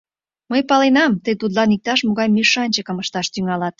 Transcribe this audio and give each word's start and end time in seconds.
Мый 0.51 0.61
паленам, 0.69 1.11
тый 1.23 1.35
тудлан 1.41 1.69
иктаж-могай 1.75 2.27
мешанчыкым 2.31 2.97
ышташ 3.03 3.27
тӱҥалат. 3.33 3.69